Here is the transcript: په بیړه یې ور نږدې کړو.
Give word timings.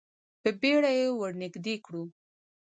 په 0.41 0.49
بیړه 0.61 0.91
یې 0.99 1.07
ور 1.19 1.31
نږدې 1.41 1.75
کړو. 1.85 2.03